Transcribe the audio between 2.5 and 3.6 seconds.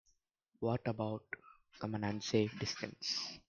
distance?